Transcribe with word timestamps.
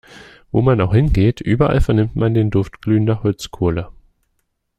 Wo 0.51 0.63
man 0.63 0.81
auch 0.81 0.95
hingeht, 0.95 1.41
überall 1.41 1.79
vernimmt 1.79 2.15
man 2.15 2.33
den 2.33 2.49
Duft 2.49 2.81
glühender 2.81 3.21
Holzkohle. 3.21 3.89